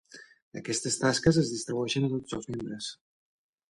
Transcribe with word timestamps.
Aquestes 0.61 0.97
tasques 1.03 1.39
es 1.43 1.53
distribueixen 1.57 2.09
a 2.11 2.13
tots 2.19 2.39
els 2.41 2.53
membres. 2.57 2.93